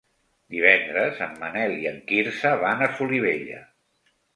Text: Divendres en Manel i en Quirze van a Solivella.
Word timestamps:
Divendres 0.55 1.21
en 1.27 1.37
Manel 1.45 1.77
i 1.85 1.87
en 1.93 2.03
Quirze 2.11 2.57
van 2.67 2.87
a 2.87 2.93
Solivella. 3.01 3.67